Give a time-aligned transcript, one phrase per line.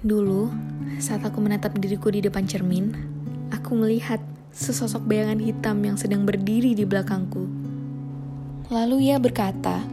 [0.00, 0.48] Dulu,
[0.96, 2.96] saat aku menatap diriku di depan cermin,
[3.52, 4.16] aku melihat
[4.48, 7.44] sesosok bayangan hitam yang sedang berdiri di belakangku.
[8.72, 9.84] Lalu ia berkata,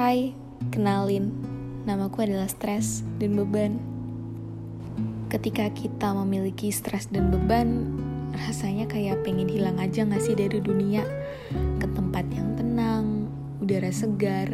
[0.00, 0.32] Hai,
[0.72, 1.28] kenalin,
[1.84, 3.76] namaku adalah stres dan beban.
[5.28, 7.92] Ketika kita memiliki stres dan beban,
[8.48, 11.04] rasanya kayak pengen hilang aja gak sih dari dunia?
[11.84, 13.28] Ke tempat yang tenang,
[13.60, 14.48] udara segar,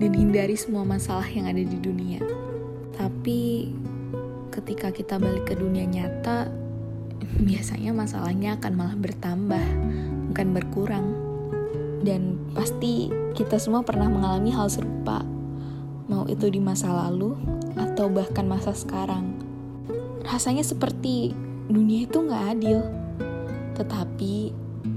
[0.00, 2.24] dan hindari semua masalah yang ada di dunia.
[2.96, 3.68] Tapi
[4.60, 6.48] ketika kita balik ke dunia nyata,
[7.48, 9.66] biasanya masalahnya akan malah bertambah,
[10.32, 11.06] bukan berkurang.
[12.00, 15.20] Dan pasti kita semua pernah mengalami hal serupa,
[16.08, 17.36] mau itu di masa lalu
[17.76, 19.36] atau bahkan masa sekarang
[20.26, 21.32] rasanya seperti
[21.66, 22.80] dunia itu nggak adil.
[23.76, 24.34] Tetapi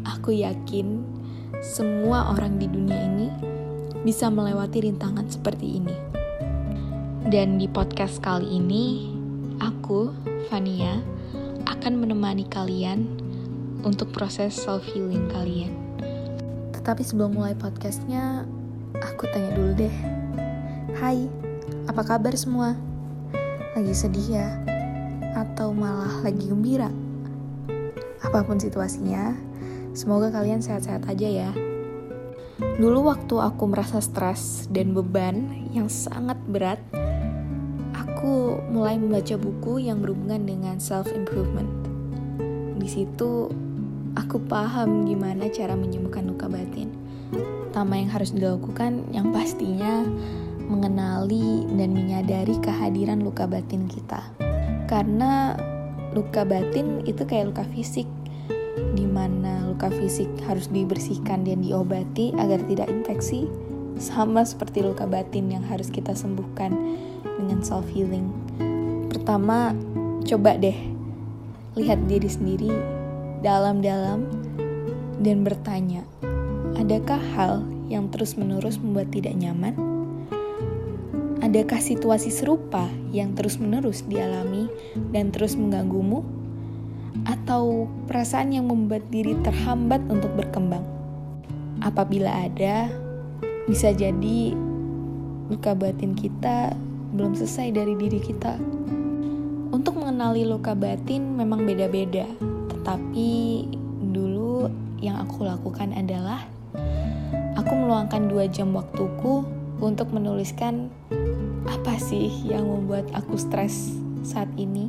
[0.04, 1.04] aku yakin
[1.64, 3.28] semua orang di dunia ini
[4.04, 5.96] bisa melewati rintangan seperti ini.
[7.24, 9.13] Dan di podcast kali ini,
[9.60, 10.16] aku,
[10.48, 11.02] Fania,
[11.68, 13.06] akan menemani kalian
[13.84, 15.74] untuk proses self-healing kalian.
[16.74, 18.48] Tetapi sebelum mulai podcastnya,
[19.04, 19.96] aku tanya dulu deh.
[20.98, 21.28] Hai,
[21.86, 22.74] apa kabar semua?
[23.76, 24.50] Lagi sedih ya?
[25.34, 26.90] atau malah lagi gembira.
[28.24, 29.36] Apa pun situasinya,
[29.92, 31.52] semoga kalian sehat-sehat aja ya.
[32.80, 36.80] Dulu waktu aku merasa stres dan beban yang sangat berat,
[38.24, 41.68] aku mulai membaca buku yang berhubungan dengan self-improvement.
[42.80, 43.52] Di situ,
[44.16, 46.88] aku paham gimana cara menyembuhkan luka batin.
[47.36, 50.08] Pertama yang harus dilakukan yang pastinya
[50.72, 54.24] mengenali dan menyadari kehadiran luka batin kita
[54.88, 55.60] karena
[56.16, 58.08] luka batin itu kayak luka fisik
[58.96, 63.52] di mana luka fisik harus dibersihkan dan diobati agar tidak infeksi
[64.00, 66.72] sama seperti luka batin yang harus kita sembuhkan
[67.38, 68.30] dengan self healing.
[69.10, 69.74] Pertama,
[70.26, 70.76] coba deh
[71.74, 72.70] lihat diri sendiri
[73.42, 74.26] dalam-dalam
[75.20, 76.06] dan bertanya,
[76.78, 79.76] adakah hal yang terus-menerus membuat tidak nyaman?
[81.44, 84.72] Adakah situasi serupa yang terus-menerus dialami
[85.12, 86.24] dan terus mengganggumu?
[87.28, 90.82] Atau perasaan yang membuat diri terhambat untuk berkembang?
[91.84, 92.88] Apabila ada,
[93.68, 94.56] bisa jadi
[95.52, 96.74] luka batin kita
[97.14, 98.58] belum selesai dari diri kita.
[99.74, 102.26] Untuk mengenali luka batin memang beda-beda,
[102.74, 103.32] tetapi
[104.14, 106.46] dulu yang aku lakukan adalah
[107.54, 109.46] aku meluangkan dua jam waktuku
[109.78, 110.90] untuk menuliskan
[111.70, 113.94] apa sih yang membuat aku stres
[114.24, 114.88] saat ini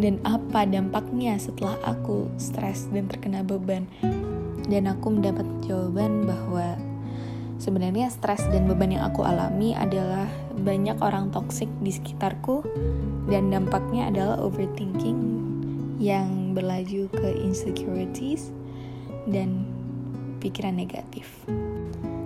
[0.00, 3.84] dan apa dampaknya setelah aku stres dan terkena beban
[4.70, 6.78] dan aku mendapat jawaban bahwa
[7.60, 10.26] sebenarnya stres dan beban yang aku alami adalah
[10.56, 12.64] banyak orang toksik di sekitarku
[13.28, 15.20] dan dampaknya adalah overthinking
[16.00, 18.48] yang berlaju ke insecurities
[19.28, 19.68] dan
[20.40, 21.28] pikiran negatif.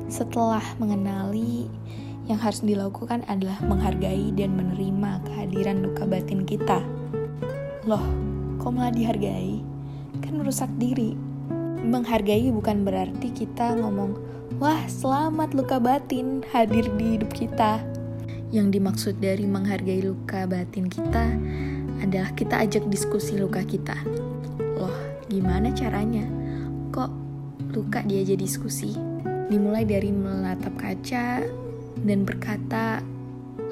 [0.06, 1.66] Setelah mengenali
[2.30, 6.78] yang harus dilakukan adalah menghargai dan menerima kehadiran luka batin kita.
[7.84, 8.06] Loh,
[8.62, 9.60] kok malah dihargai?
[10.22, 11.33] Kan merusak diri.
[11.84, 14.16] Menghargai bukan berarti kita ngomong,
[14.56, 17.84] wah selamat luka batin hadir di hidup kita.
[18.48, 21.36] Yang dimaksud dari menghargai luka batin kita
[22.00, 24.00] adalah kita ajak diskusi luka kita.
[24.80, 24.96] Loh,
[25.28, 26.24] gimana caranya?
[26.88, 27.12] Kok
[27.76, 28.96] luka diajak diskusi?
[29.52, 31.44] Dimulai dari menatap kaca,
[32.00, 33.04] dan berkata,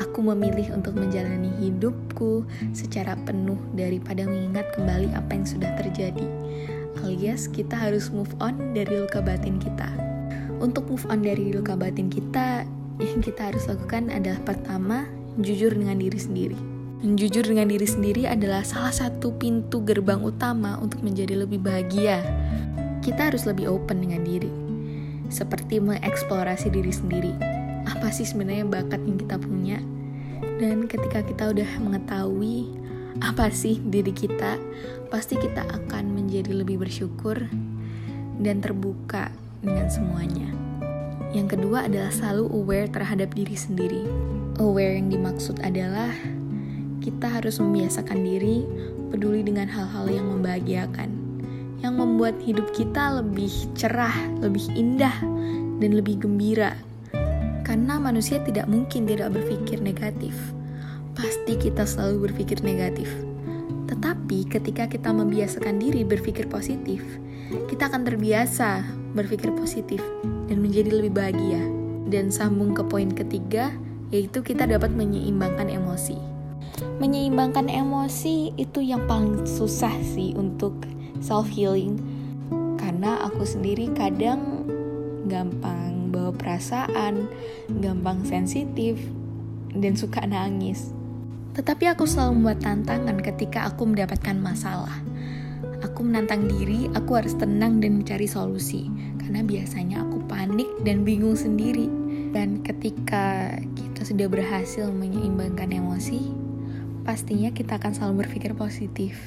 [0.04, 2.44] "Aku memilih untuk menjalani hidupku
[2.76, 6.41] secara penuh daripada mengingat kembali apa yang sudah terjadi."
[7.12, 9.84] Alias, kita harus move on dari luka batin kita.
[10.64, 12.64] Untuk move on dari luka batin kita,
[12.96, 15.04] yang kita harus lakukan adalah pertama,
[15.36, 16.56] jujur dengan diri sendiri.
[17.04, 22.24] Jujur dengan diri sendiri adalah salah satu pintu gerbang utama untuk menjadi lebih bahagia.
[23.04, 24.48] Kita harus lebih open dengan diri,
[25.28, 27.34] seperti mengeksplorasi diri sendiri
[27.82, 29.78] apa sih sebenarnya bakat yang kita punya
[30.62, 32.70] dan ketika kita udah mengetahui
[33.20, 34.56] apa sih diri kita?
[35.12, 37.36] Pasti kita akan menjadi lebih bersyukur
[38.40, 39.28] dan terbuka
[39.60, 40.48] dengan semuanya.
[41.36, 44.04] Yang kedua adalah selalu aware terhadap diri sendiri.
[44.56, 46.12] Aware yang dimaksud adalah
[47.04, 48.64] kita harus membiasakan diri
[49.12, 51.22] peduli dengan hal-hal yang membahagiakan
[51.82, 55.18] yang membuat hidup kita lebih cerah, lebih indah,
[55.82, 56.78] dan lebih gembira.
[57.66, 60.32] Karena manusia tidak mungkin tidak berpikir negatif.
[61.12, 63.08] Pasti kita selalu berpikir negatif.
[63.88, 67.04] Tetapi ketika kita membiasakan diri berpikir positif,
[67.68, 68.80] kita akan terbiasa
[69.12, 70.00] berpikir positif
[70.48, 71.60] dan menjadi lebih bahagia.
[72.12, 73.72] Dan sambung ke poin ketiga,
[74.12, 76.16] yaitu kita dapat menyeimbangkan emosi.
[76.98, 80.74] menyeimbangkan emosi itu yang paling susah sih untuk
[81.22, 82.00] self healing
[82.80, 84.66] karena aku sendiri kadang
[85.30, 87.30] gampang bawa perasaan,
[87.80, 88.98] gampang sensitif
[89.72, 90.92] dan suka nangis.
[91.52, 95.04] Tetapi aku selalu membuat tantangan ketika aku mendapatkan masalah.
[95.84, 98.88] Aku menantang diri, aku harus tenang dan mencari solusi.
[99.20, 101.92] Karena biasanya aku panik dan bingung sendiri.
[102.32, 106.32] Dan ketika kita sudah berhasil menyeimbangkan emosi,
[107.04, 109.20] pastinya kita akan selalu berpikir positif.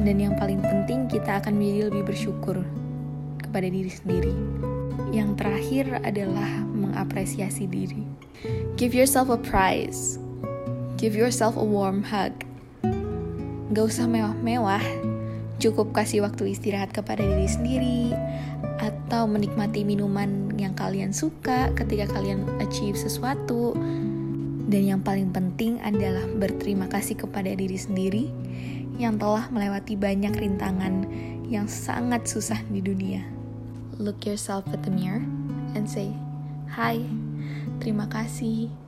[0.00, 2.64] Dan yang paling penting, kita akan menjadi lebih bersyukur
[3.36, 4.32] kepada diri sendiri.
[5.12, 8.08] Yang terakhir adalah mengapresiasi diri.
[8.80, 10.16] Give yourself a prize
[10.96, 12.32] Give yourself a warm hug.
[13.76, 14.80] Gak usah mewah-mewah,
[15.60, 18.00] cukup kasih waktu istirahat kepada diri sendiri,
[18.80, 23.76] atau menikmati minuman yang kalian suka ketika kalian achieve sesuatu.
[24.72, 28.32] Dan yang paling penting adalah berterima kasih kepada diri sendiri
[28.96, 31.04] yang telah melewati banyak rintangan
[31.44, 33.20] yang sangat susah di dunia.
[34.00, 35.28] Look yourself at the mirror
[35.76, 36.08] and say,
[36.72, 37.04] "Hi,
[37.84, 38.85] terima kasih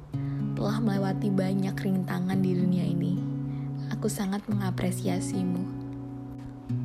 [0.59, 3.15] telah melewati banyak rintangan di dunia ini.
[3.95, 5.63] Aku sangat mengapresiasimu.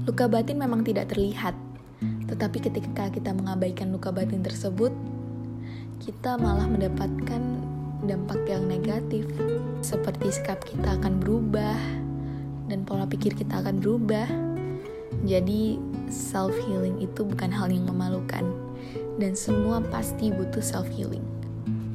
[0.05, 1.57] Luka batin memang tidak terlihat,
[2.29, 4.93] tetapi ketika kita mengabaikan luka batin tersebut,
[5.97, 7.41] kita malah mendapatkan
[8.05, 9.25] dampak yang negatif,
[9.81, 11.73] seperti sikap kita akan berubah
[12.69, 14.29] dan pola pikir kita akan berubah.
[15.25, 15.81] Jadi,
[16.13, 18.45] self healing itu bukan hal yang memalukan,
[19.17, 21.25] dan semua pasti butuh self healing.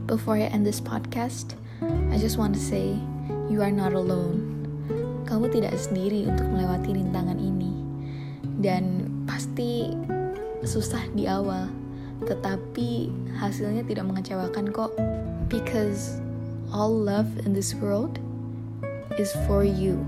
[0.09, 2.99] Before I end this podcast, I just want to say,
[3.47, 4.43] you are not alone.
[5.31, 7.71] Kamu tidak sendiri untuk melewati rintangan ini.
[8.59, 9.95] Dan pasti
[10.67, 11.71] susah di awal,
[12.27, 14.91] tetapi hasilnya tidak mengecewakan kok.
[15.47, 16.19] Because
[16.75, 18.19] all love in this world
[19.15, 20.03] is for you.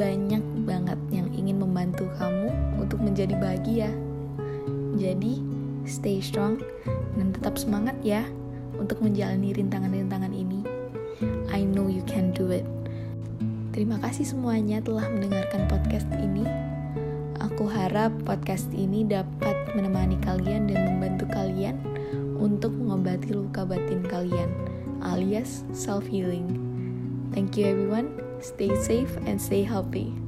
[0.00, 2.48] Banyak banget yang ingin membantu kamu
[2.80, 3.92] untuk menjadi bahagia.
[4.96, 5.44] Jadi,
[5.84, 6.64] stay strong
[7.20, 8.24] dan tetap semangat ya
[8.76, 10.60] untuk menjalani rintangan-rintangan ini.
[11.48, 12.64] I know you can do it.
[13.72, 16.44] Terima kasih semuanya telah mendengarkan podcast ini.
[17.40, 21.76] Aku harap podcast ini dapat menemani kalian dan membantu kalian
[22.36, 24.48] untuk mengobati luka batin kalian,
[25.04, 26.56] alias self-healing.
[27.32, 28.16] Thank you everyone.
[28.40, 30.25] Stay safe and stay healthy.